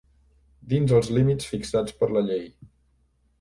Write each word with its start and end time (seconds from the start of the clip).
Dins 0.71 0.93
els 0.99 1.09
límits 1.17 1.51
fixats 1.51 1.95
per 2.01 2.11
la 2.17 2.25
llei. 2.31 2.43